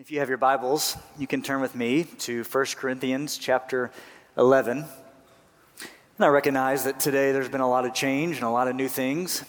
[0.00, 3.90] If you have your Bibles, you can turn with me to 1 Corinthians chapter
[4.36, 4.78] 11.
[4.78, 8.76] And I recognize that today there's been a lot of change and a lot of
[8.76, 9.42] new things.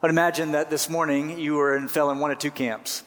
[0.00, 3.02] I'd imagine that this morning you were in, fell in one of two camps.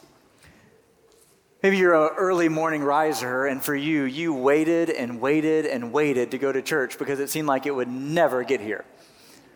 [1.62, 6.30] Maybe you're an early morning riser, and for you, you waited and waited and waited
[6.32, 8.84] to go to church because it seemed like it would never get here.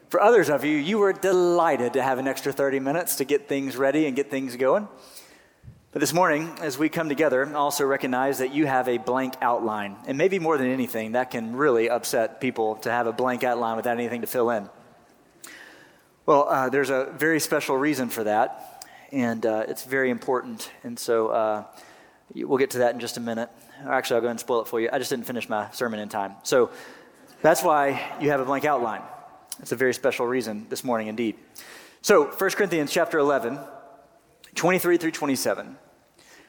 [0.09, 3.47] For others of you, you were delighted to have an extra 30 minutes to get
[3.47, 4.89] things ready and get things going.
[5.91, 9.97] But this morning, as we come together, also recognize that you have a blank outline.
[10.07, 13.77] And maybe more than anything, that can really upset people to have a blank outline
[13.77, 14.69] without anything to fill in.
[16.27, 20.71] Well, uh, there's a very special reason for that, and uh, it's very important.
[20.85, 21.65] And so uh,
[22.35, 23.49] we'll get to that in just a minute.
[23.87, 24.91] Actually, I'll go and spoil it for you.
[24.93, 26.35] I just didn't finish my sermon in time.
[26.43, 26.71] So
[27.41, 29.01] that's why you have a blank outline.
[29.61, 31.37] It's a very special reason this morning, indeed.
[32.03, 33.59] So, 1 Corinthians chapter 11
[34.59, 35.77] 23 through 27.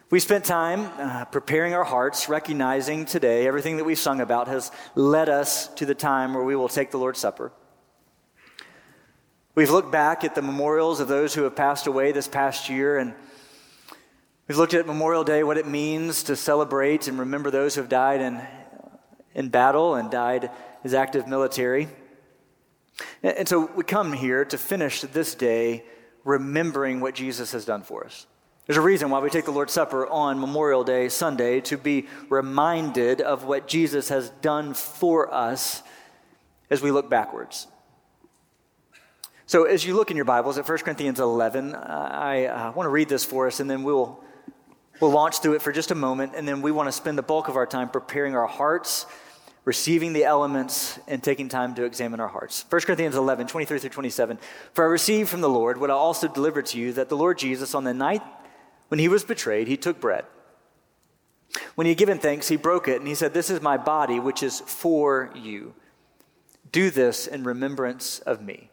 [0.09, 4.71] We spent time uh, preparing our hearts, recognizing today everything that we've sung about has
[4.95, 7.51] led us to the time where we will take the Lord's Supper.
[9.53, 12.97] We've looked back at the memorials of those who have passed away this past year,
[12.97, 13.13] and
[14.47, 17.91] we've looked at Memorial Day, what it means to celebrate and remember those who have
[17.91, 18.41] died in,
[19.35, 20.49] in battle and died
[20.83, 21.87] as active military.
[23.21, 25.83] And, and so we come here to finish this day
[26.23, 28.27] remembering what Jesus has done for us.
[28.65, 32.05] There's a reason why we take the Lord's Supper on Memorial Day, Sunday, to be
[32.29, 35.81] reminded of what Jesus has done for us
[36.69, 37.67] as we look backwards.
[39.47, 42.91] So, as you look in your Bibles at 1 Corinthians 11, I uh, want to
[42.91, 44.23] read this for us, and then we'll,
[44.99, 47.23] we'll launch through it for just a moment, and then we want to spend the
[47.23, 49.07] bulk of our time preparing our hearts
[49.65, 52.65] receiving the elements and taking time to examine our hearts.
[52.69, 54.39] 1 Corinthians 11, 23 through 27.
[54.73, 57.37] For I received from the Lord what I also delivered to you that the Lord
[57.37, 58.23] Jesus, on the night
[58.87, 60.25] when he was betrayed, he took bread.
[61.75, 64.19] When he had given thanks, he broke it and he said, This is my body,
[64.19, 65.73] which is for you.
[66.71, 68.69] Do this in remembrance of me.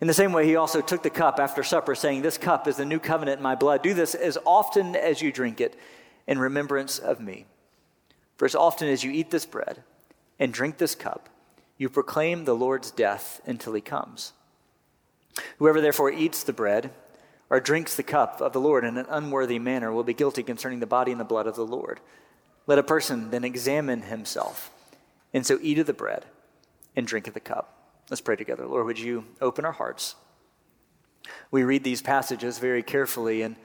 [0.00, 2.76] In the same way, he also took the cup after supper, saying, This cup is
[2.76, 3.82] the new covenant in my blood.
[3.82, 5.76] Do this as often as you drink it
[6.26, 7.46] in remembrance of me.
[8.38, 9.82] For as often as you eat this bread
[10.38, 11.28] and drink this cup,
[11.76, 14.32] you proclaim the Lord's death until he comes.
[15.58, 16.92] Whoever therefore eats the bread
[17.50, 20.78] or drinks the cup of the Lord in an unworthy manner will be guilty concerning
[20.78, 21.98] the body and the blood of the Lord.
[22.68, 24.70] Let a person then examine himself,
[25.34, 26.24] and so eat of the bread
[26.94, 27.74] and drink of the cup.
[28.08, 28.66] Let's pray together.
[28.66, 30.14] Lord, would you open our hearts?
[31.50, 33.56] We read these passages very carefully and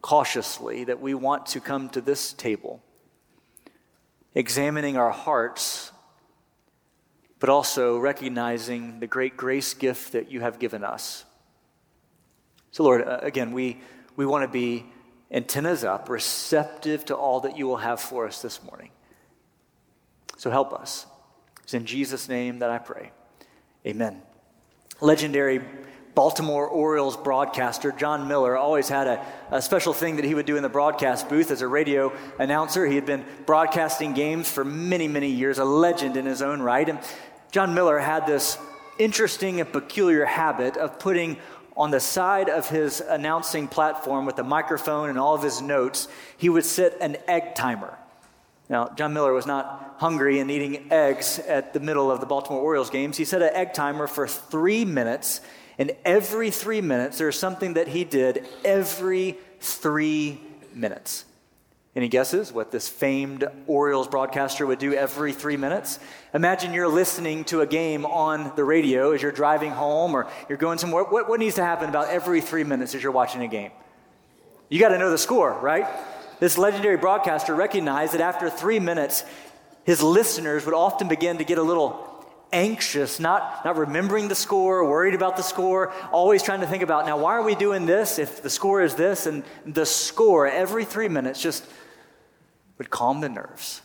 [0.00, 2.82] cautiously that we want to come to this table
[4.34, 5.92] examining our hearts,
[7.38, 11.24] but also recognizing the great grace gift that you have given us.
[12.70, 13.80] So, Lord, uh, again, we,
[14.16, 14.86] we want to be
[15.30, 18.90] antennas up, receptive to all that you will have for us this morning.
[20.38, 21.06] So, help us.
[21.62, 23.12] It's in Jesus' name that I pray.
[23.86, 24.22] Amen.
[25.00, 25.60] Legendary
[26.14, 30.56] Baltimore Orioles broadcaster, Jon Miller, always had a, a, special thing that he would do
[30.56, 32.84] in the broadcast booth as a radio announcer.
[32.86, 36.86] He had been broadcasting games for many, many years, a legend in his own right.
[36.86, 36.98] And
[37.50, 38.58] Jon Miller had this
[38.98, 41.38] interesting and peculiar habit of putting
[41.76, 46.08] on the side of his announcing platform with the microphone and all of his notes,
[46.36, 47.96] he would set an egg timer.
[48.68, 52.60] Now, Jon Miller was not hungry and eating eggs at the middle of the Baltimore
[52.60, 53.16] Orioles games.
[53.16, 55.40] He set an egg timer for three minutes
[55.82, 60.40] and every three minutes, there's something that he did every three
[60.72, 61.24] minutes.
[61.96, 65.98] Any guesses what this famed Orioles broadcaster would do every three minutes?
[66.34, 70.56] Imagine you're listening to a game on the radio as you're driving home or you're
[70.56, 71.02] going somewhere.
[71.02, 73.72] What, what needs to happen about every three minutes as you're watching a game?
[74.68, 75.88] You got to know the score, right?
[76.38, 79.24] This legendary broadcaster recognized that after three minutes,
[79.82, 82.11] his listeners would often begin to get a little
[82.52, 87.06] anxious, not, not remembering the score, worried about the score, always trying to think about,
[87.06, 89.26] now, why are we doing this if the score is this?
[89.26, 91.66] And the score every three minutes just
[92.78, 93.82] would calm the nerves.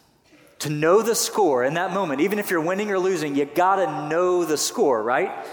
[0.59, 4.09] To know the score in that moment, even if you're winning or losing, you gotta
[4.09, 5.45] know the score, right?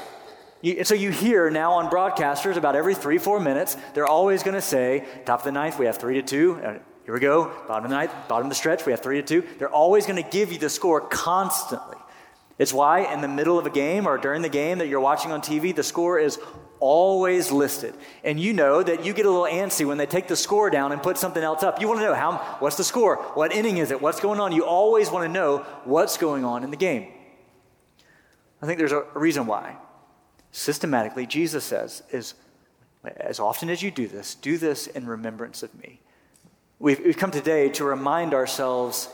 [0.63, 4.63] You, so you hear now on broadcasters about every three, four minutes, they're always gonna
[4.63, 6.55] say, top of the ninth, we have three to two.
[6.55, 9.21] Uh, here we go, bottom of the ninth, bottom of the stretch, we have three
[9.21, 9.47] to two.
[9.59, 11.99] They're always gonna give you the score constantly.
[12.59, 15.33] It's why in the middle of a game or during the game that you're watching
[15.33, 16.39] on TV, the score is
[16.79, 17.95] always listed.
[18.23, 20.93] And you know that you get a little antsy when they take the score down
[20.93, 21.81] and put something else up.
[21.81, 23.17] You want to know how what's the score?
[23.35, 24.01] What inning is it?
[24.01, 24.53] What's going on?
[24.53, 27.11] You always want to know what's going on in the game.
[28.63, 29.77] I think there's a reason why.
[30.53, 32.35] Systematically, Jesus says is
[33.17, 36.01] as often as you do this, do this in remembrance of me.
[36.79, 39.09] We've, we've come today to remind ourselves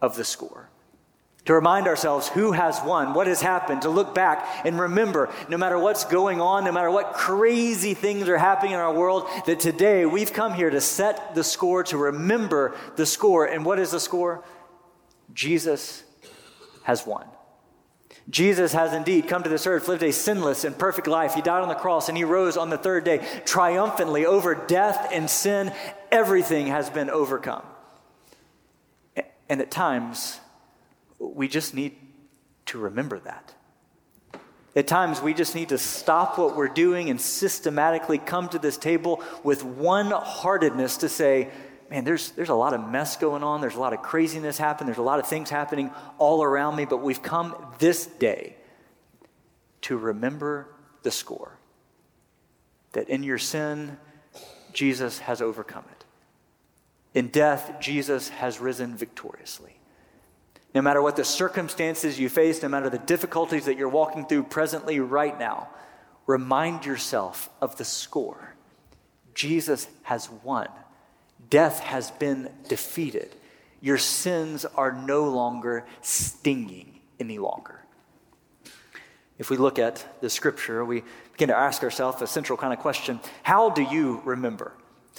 [0.00, 0.68] of the score,
[1.44, 5.56] to remind ourselves who has won, what has happened, to look back and remember no
[5.56, 9.58] matter what's going on, no matter what crazy things are happening in our world, that
[9.58, 13.44] today we've come here to set the score, to remember the score.
[13.44, 14.44] And what is the score?
[15.34, 16.04] Jesus
[16.84, 17.26] has won.
[18.30, 21.34] Jesus has indeed come to this earth, lived a sinless and perfect life.
[21.34, 25.08] He died on the cross and he rose on the third day triumphantly over death
[25.10, 25.72] and sin.
[26.12, 27.64] Everything has been overcome.
[29.48, 30.38] And at times,
[31.22, 31.96] we just need
[32.66, 33.54] to remember that.
[34.74, 38.78] At times, we just need to stop what we're doing and systematically come to this
[38.78, 41.50] table with one heartedness to say,
[41.90, 43.60] man, there's, there's a lot of mess going on.
[43.60, 44.86] There's a lot of craziness happening.
[44.86, 46.86] There's a lot of things happening all around me.
[46.86, 48.56] But we've come this day
[49.82, 50.68] to remember
[51.02, 51.58] the score
[52.92, 53.98] that in your sin,
[54.72, 56.04] Jesus has overcome it.
[57.14, 59.76] In death, Jesus has risen victoriously.
[60.74, 64.44] No matter what the circumstances you face, no matter the difficulties that you're walking through
[64.44, 65.68] presently, right now,
[66.26, 68.54] remind yourself of the score.
[69.34, 70.68] Jesus has won.
[71.50, 73.34] Death has been defeated.
[73.80, 77.80] Your sins are no longer stinging any longer.
[79.38, 81.02] If we look at the scripture, we
[81.32, 84.72] begin to ask ourselves a central kind of question How do you remember?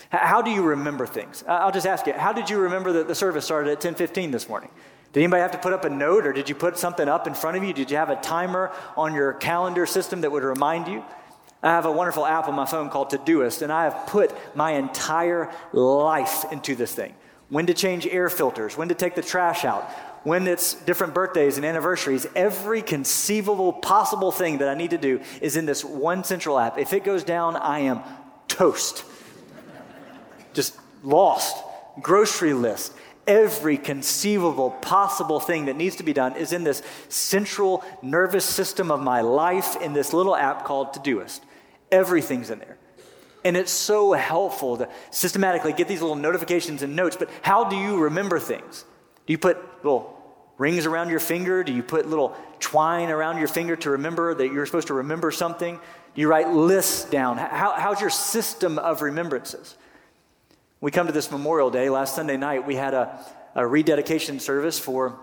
[0.09, 1.43] How do you remember things?
[1.47, 4.47] I'll just ask you, how did you remember that the service started at 10:15 this
[4.47, 4.69] morning?
[5.13, 7.35] Did anybody have to put up a note or did you put something up in
[7.35, 7.71] front of you?
[7.71, 11.03] Did you have a timer on your calendar system that would remind you?
[11.61, 14.71] I have a wonderful app on my phone called Todoist, and I have put my
[14.71, 17.13] entire life into this thing.
[17.49, 19.83] When to change air filters, when to take the trash out,
[20.23, 25.21] when it's different birthdays and anniversaries, every conceivable possible thing that I need to do
[25.41, 26.79] is in this one central app.
[26.79, 28.01] If it goes down, I am
[28.47, 29.05] toast.
[30.53, 31.55] Just lost.
[32.01, 32.93] Grocery list.
[33.25, 38.91] Every conceivable possible thing that needs to be done is in this central nervous system
[38.91, 41.41] of my life in this little app called Todoist.
[41.91, 42.77] Everything's in there.
[43.45, 47.15] And it's so helpful to systematically get these little notifications and notes.
[47.15, 48.85] But how do you remember things?
[49.25, 50.17] Do you put little
[50.57, 51.63] rings around your finger?
[51.63, 55.31] Do you put little twine around your finger to remember that you're supposed to remember
[55.31, 55.79] something?
[56.15, 57.37] Do you write lists down?
[57.37, 59.77] How, how's your system of remembrances?
[60.83, 61.89] We come to this Memorial Day.
[61.89, 63.25] Last Sunday night, we had a,
[63.55, 65.17] a rededication service for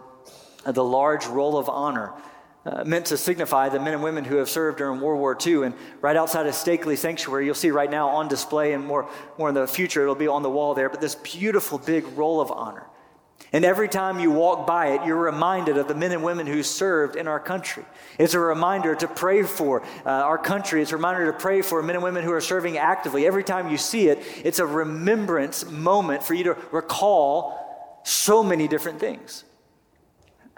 [0.65, 2.15] the large roll of honor
[2.65, 5.65] uh, meant to signify the men and women who have served during World War II.
[5.65, 9.51] And right outside of Stakely Sanctuary, you'll see right now on display, and more, more
[9.51, 12.51] in the future, it'll be on the wall there, but this beautiful big roll of
[12.51, 12.87] honor.
[13.53, 16.63] And every time you walk by it, you're reminded of the men and women who
[16.63, 17.85] served in our country.
[18.17, 20.83] It's a reminder to pray for uh, our country.
[20.83, 23.27] It's a reminder to pray for men and women who are serving actively.
[23.27, 28.69] Every time you see it, it's a remembrance moment for you to recall so many
[28.69, 29.45] different things.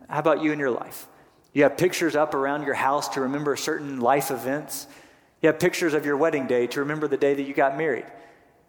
[0.08, 1.08] How about you in your life?
[1.54, 4.86] You have pictures up around your house to remember certain life events.
[5.40, 8.04] You have pictures of your wedding day to remember the day that you got married.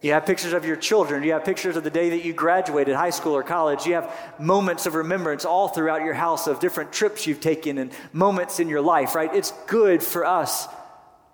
[0.03, 1.23] You have pictures of your children.
[1.23, 3.85] You have pictures of the day that you graduated high school or college.
[3.85, 7.89] You have moments of remembrance all throughout your house of different trips you've taken and
[8.11, 9.33] moments in your life, right?
[9.33, 10.67] It's good for us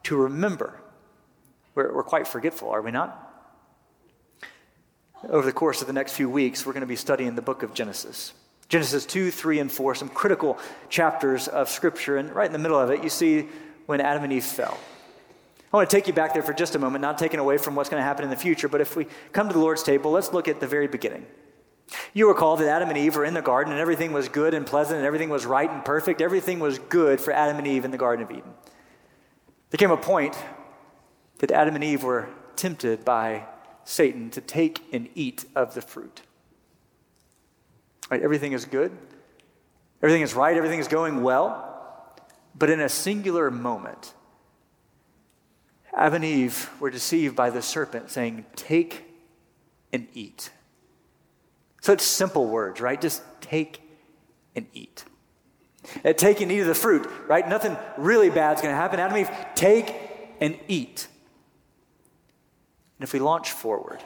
[0.04, 0.80] to remember.
[1.74, 3.26] We're, we're quite forgetful, are we not?
[5.28, 7.64] Over the course of the next few weeks, we're going to be studying the book
[7.64, 8.34] of Genesis.
[8.68, 10.60] Genesis 2, 3, and 4, some critical
[10.90, 12.18] chapters of Scripture.
[12.18, 13.48] And right in the middle of it, you see
[13.88, 14.78] when Adam and Eve fell.
[15.72, 17.76] I want to take you back there for just a moment, not taken away from
[17.76, 20.10] what's going to happen in the future, but if we come to the Lord's table,
[20.12, 21.28] let's look at the very beginning.
[22.14, 24.66] You recall that Adam and Eve were in the garden and everything was good and
[24.66, 26.22] pleasant and everything was right and perfect.
[26.22, 28.54] Everything was good for Adam and Eve in the Garden of Eden.
[29.70, 30.38] There came a point
[31.40, 33.46] that Adam and Eve were tempted by
[33.84, 36.22] Satan to take and eat of the fruit.
[38.10, 38.22] Right?
[38.22, 38.92] Everything is good.
[40.02, 40.58] Everything is right.
[40.58, 41.66] Everything is going well.
[42.56, 44.14] But in a singular moment,
[46.00, 49.04] Adam and Eve were deceived by the serpent saying, Take
[49.92, 50.50] and eat.
[51.82, 53.00] Such simple words, right?
[53.00, 53.82] Just take
[54.56, 55.04] and eat.
[56.06, 57.48] And take and eat of the fruit, right?
[57.48, 59.00] Nothing really bad is going to happen.
[59.00, 59.94] Adam and Eve, take
[60.40, 61.08] and eat.
[62.98, 64.02] And if we launch forward,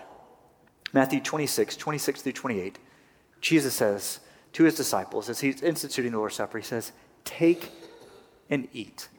[0.94, 2.80] Matthew 26, 26 through 28,
[3.40, 4.20] Jesus says
[4.54, 6.92] to his disciples as he's instituting the Lord's Supper, he says,
[7.24, 7.72] Take
[8.50, 9.10] and eat.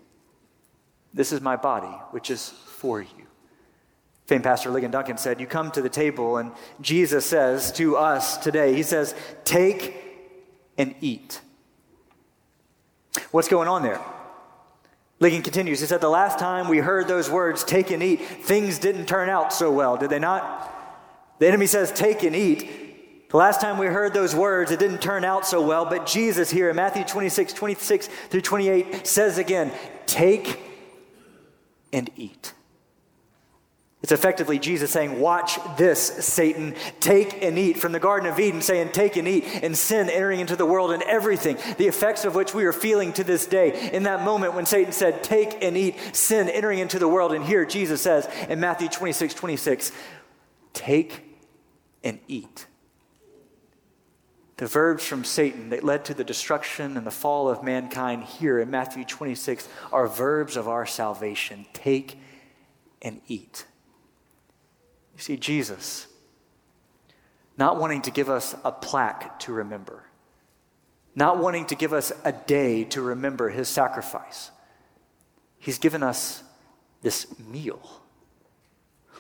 [1.15, 3.09] This is my body, which is for you.
[4.27, 8.37] Famed pastor Ligon Duncan said, You come to the table, and Jesus says to us
[8.37, 9.95] today, He says, Take
[10.77, 11.41] and eat.
[13.31, 14.01] What's going on there?
[15.21, 15.81] Ligon continues.
[15.81, 19.29] He said, The last time we heard those words, take and eat, things didn't turn
[19.29, 20.71] out so well, did they not?
[21.39, 23.31] The enemy says, Take and eat.
[23.31, 26.51] The last time we heard those words, it didn't turn out so well, but Jesus
[26.51, 29.73] here in Matthew 26, 26 through 28 says again,
[30.07, 30.74] Take
[31.95, 32.53] and eat.
[34.03, 36.75] It's effectively Jesus saying, Watch this, Satan.
[37.01, 37.79] Take and eat.
[37.79, 40.91] From the Garden of Eden, saying, Take and eat, and sin entering into the world
[40.91, 43.91] and everything, the effects of which we are feeling to this day.
[43.95, 47.33] In that moment when Satan said, Take and eat, sin entering into the world.
[47.33, 49.91] And here Jesus says in Matthew 26, 26,
[50.75, 51.23] Take
[52.03, 52.67] and eat.
[54.57, 58.61] The verbs from Satan that led to the destruction and the fall of mankind here
[58.61, 61.67] in Matthew 26 are verbs of our salvation.
[61.73, 62.19] Take
[63.03, 63.67] and eat.
[65.17, 66.07] You see, Jesus,
[67.59, 70.05] not wanting to give us a plaque to remember,
[71.17, 74.51] not wanting to give us a day to remember his sacrifice,
[75.59, 76.43] he's given us
[77.03, 78.04] this meal.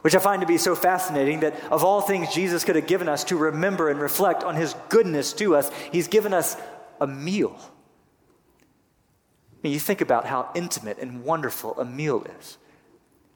[0.04, 3.08] Which I find to be so fascinating that of all things Jesus could have given
[3.08, 6.58] us to remember and reflect on his goodness to us, he's given us
[7.00, 7.56] a meal.
[7.58, 12.58] I mean, you think about how intimate and wonderful a meal is.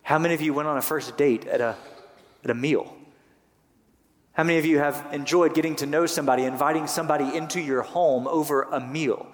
[0.02, 1.74] How many of you went on a first date at a
[2.44, 2.94] at a meal?
[4.32, 8.28] How many of you have enjoyed getting to know somebody, inviting somebody into your home
[8.28, 9.26] over a meal?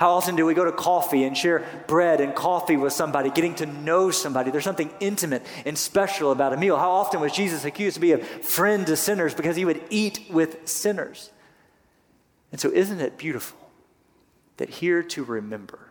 [0.00, 3.54] How often do we go to coffee and share bread and coffee with somebody, getting
[3.56, 4.50] to know somebody?
[4.50, 6.78] There's something intimate and special about a meal.
[6.78, 10.20] How often was Jesus accused to be a friend to sinners because he would eat
[10.30, 11.30] with sinners?
[12.50, 13.58] And so, isn't it beautiful
[14.56, 15.90] that here to remember,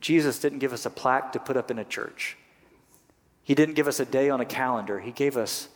[0.00, 2.36] Jesus didn't give us a plaque to put up in a church?
[3.44, 5.68] He didn't give us a day on a calendar, He gave us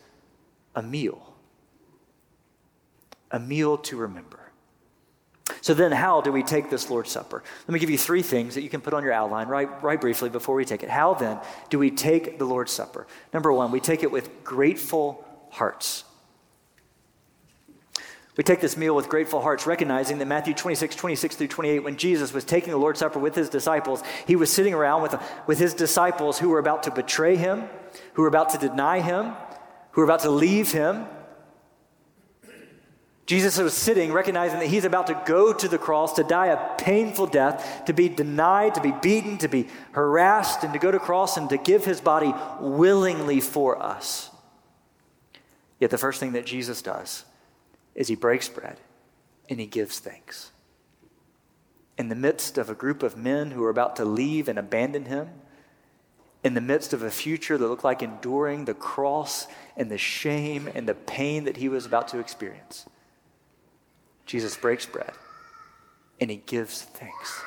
[0.75, 1.33] a meal.
[3.31, 4.40] A meal to remember.
[5.63, 7.43] So then, how do we take this Lord's Supper?
[7.67, 10.01] Let me give you three things that you can put on your outline right, right
[10.01, 10.89] briefly before we take it.
[10.89, 11.39] How then
[11.69, 13.07] do we take the Lord's Supper?
[13.33, 16.05] Number one, we take it with grateful hearts.
[18.37, 21.97] We take this meal with grateful hearts, recognizing that Matthew 26, 26 through 28, when
[21.99, 25.15] Jesus was taking the Lord's Supper with his disciples, he was sitting around with,
[25.47, 27.69] with his disciples who were about to betray him,
[28.15, 29.35] who were about to deny him,
[29.91, 31.07] who were about to leave him.
[33.31, 36.75] Jesus was sitting, recognizing that he's about to go to the cross, to die a
[36.79, 40.99] painful death, to be denied, to be beaten, to be harassed, and to go to
[40.99, 44.31] cross and to give his body willingly for us.
[45.79, 47.25] Yet the first thing that Jesus does
[47.95, 48.81] is he breaks bread
[49.49, 50.51] and he gives thanks.
[51.97, 55.05] In the midst of a group of men who are about to leave and abandon
[55.05, 55.29] him,
[56.43, 59.47] in the midst of a future that looked like enduring the cross
[59.77, 62.87] and the shame and the pain that he was about to experience,
[64.31, 65.13] Jesus breaks bread
[66.21, 67.43] and he gives thanks.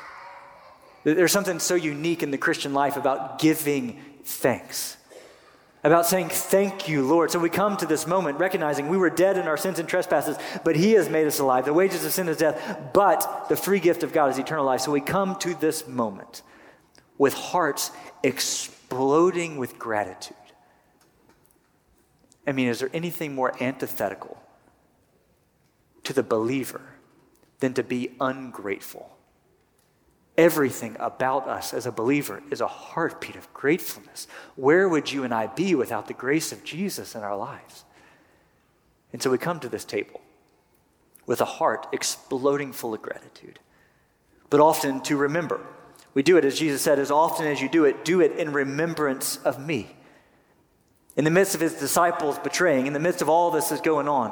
[1.04, 4.98] There's something so unique in the Christian life about giving thanks
[5.84, 7.32] about saying, Thank you, Lord.
[7.32, 10.38] So we come to this moment recognizing we were dead in our sins and trespasses,
[10.64, 11.66] but He has made us alive.
[11.66, 14.82] The wages of sin is death, but the free gift of God is eternal life.
[14.82, 16.42] So we come to this moment
[17.18, 17.92] with hearts
[18.24, 20.38] exploding with gratitude.
[22.48, 24.38] I mean, is there anything more antithetical
[26.04, 26.82] to the believer
[27.60, 29.10] than to be ungrateful?
[30.38, 34.28] Everything about us as a believer is a heartbeat of gratefulness.
[34.56, 37.86] Where would you and I be without the grace of Jesus in our lives?
[39.12, 40.22] And so we come to this table
[41.28, 43.60] with a heart exploding full of gratitude,
[44.50, 45.62] but often to remember.
[46.16, 48.54] We do it, as Jesus said, as often as you do it, do it in
[48.54, 49.96] remembrance of me.
[51.16, 54.08] In the midst of his disciples betraying, in the midst of all this is going
[54.08, 54.32] on,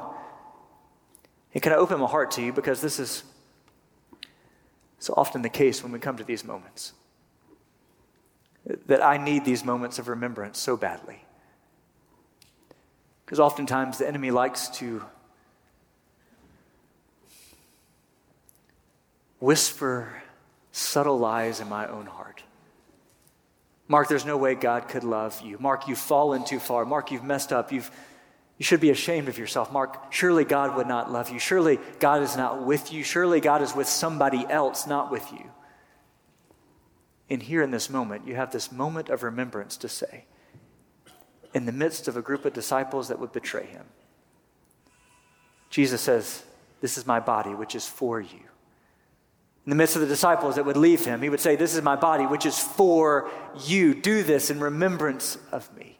[1.54, 3.24] and can I open my heart to you because this is
[5.02, 6.94] so often the case when we come to these moments.
[8.86, 11.26] That I need these moments of remembrance so badly.
[13.26, 15.04] Because oftentimes the enemy likes to
[19.40, 20.22] whisper
[20.72, 22.44] subtle lies in my own heart.
[23.88, 25.58] Mark, there's no way God could love you.
[25.60, 26.86] Mark, you've fallen too far.
[26.86, 27.72] Mark, you've messed up.
[27.72, 27.90] You've
[28.62, 29.72] you should be ashamed of yourself.
[29.72, 31.40] Mark, surely God would not love you.
[31.40, 33.02] Surely God is not with you.
[33.02, 35.50] Surely God is with somebody else, not with you.
[37.28, 40.26] And here in this moment, you have this moment of remembrance to say,
[41.56, 43.86] in the midst of a group of disciples that would betray him,
[45.72, 46.44] Jesus says,
[46.82, 48.44] This is my body, which is for you.
[49.66, 51.82] In the midst of the disciples that would leave him, he would say, This is
[51.82, 53.28] my body, which is for
[53.66, 53.96] you.
[53.96, 55.98] Do this in remembrance of me.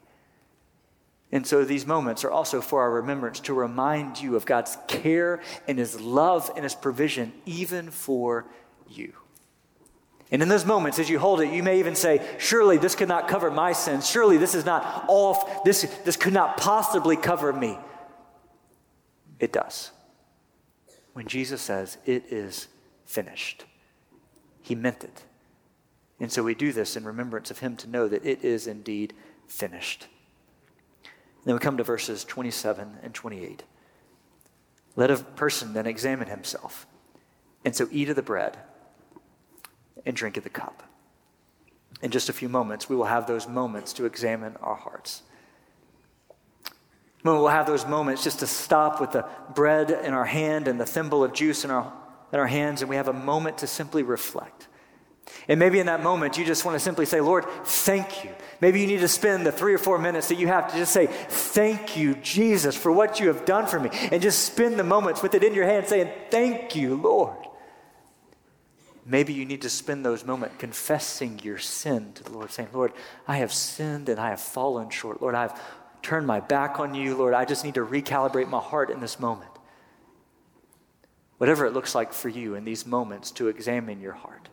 [1.32, 5.40] And so these moments are also for our remembrance to remind you of God's care
[5.66, 8.44] and His love and His provision, even for
[8.86, 9.14] you.
[10.30, 13.08] And in those moments, as you hold it, you may even say, Surely this could
[13.08, 14.08] not cover my sins.
[14.08, 17.78] Surely this is not all, this, this could not possibly cover me.
[19.40, 19.90] It does.
[21.14, 22.68] When Jesus says, It is
[23.06, 23.64] finished,
[24.60, 25.22] he meant it.
[26.20, 29.12] And so we do this in remembrance of him to know that it is indeed
[29.48, 30.06] finished.
[31.44, 33.64] Then we come to verses 27 and 28.
[34.94, 36.86] Let a person then examine himself,
[37.64, 38.58] and so eat of the bread
[40.04, 40.82] and drink of the cup.
[42.02, 45.22] In just a few moments, we will have those moments to examine our hearts.
[47.24, 50.86] We'll have those moments just to stop with the bread in our hand and the
[50.86, 51.92] thimble of juice in our,
[52.32, 54.66] in our hands, and we have a moment to simply reflect.
[55.48, 58.30] And maybe in that moment, you just want to simply say, Lord, thank you.
[58.60, 60.92] Maybe you need to spend the three or four minutes that you have to just
[60.92, 63.90] say, Thank you, Jesus, for what you have done for me.
[64.10, 67.36] And just spend the moments with it in your hand saying, Thank you, Lord.
[69.04, 72.92] Maybe you need to spend those moments confessing your sin to the Lord, saying, Lord,
[73.26, 75.20] I have sinned and I have fallen short.
[75.20, 75.58] Lord, I've
[76.02, 77.16] turned my back on you.
[77.16, 79.50] Lord, I just need to recalibrate my heart in this moment.
[81.38, 84.48] Whatever it looks like for you in these moments to examine your heart.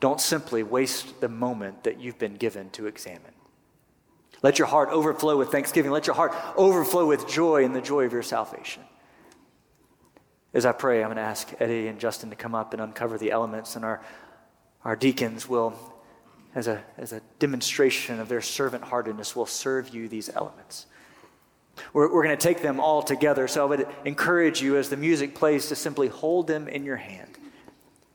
[0.00, 3.32] Don't simply waste the moment that you've been given to examine.
[4.42, 5.90] Let your heart overflow with thanksgiving.
[5.90, 8.82] Let your heart overflow with joy in the joy of your salvation.
[10.54, 13.18] As I pray, I'm going to ask Eddie and Justin to come up and uncover
[13.18, 14.00] the elements, and our,
[14.84, 15.74] our deacons will,
[16.54, 20.86] as a, as a demonstration of their servant heartedness, will serve you these elements.
[21.92, 24.96] We're, we're going to take them all together, so I would encourage you as the
[24.96, 27.37] music plays to simply hold them in your hand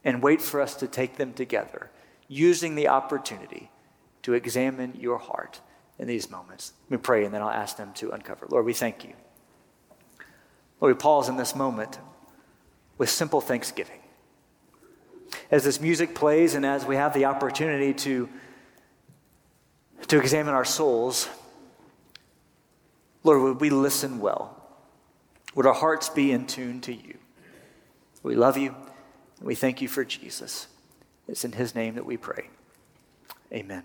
[0.04, 1.90] and wait for us to take them together,
[2.28, 3.70] using the opportunity
[4.24, 5.62] to examine your heart
[6.00, 6.74] in these moments.
[6.90, 8.48] Let me pray, and then I'll ask them to uncover.
[8.50, 9.14] Lord, we thank you.
[10.82, 12.00] Lord, we pause in this moment
[12.98, 14.00] with simple thanksgiving.
[15.50, 18.30] As this music plays and as we have the opportunity to,
[20.08, 21.28] to examine our souls,
[23.24, 24.60] Lord, would we listen well?
[25.56, 27.18] Would our hearts be in tune to you?
[28.22, 28.76] We love you.
[29.44, 30.68] We thank you for Jesus.
[31.28, 32.50] It's in his name that we pray.
[33.52, 33.84] Amen.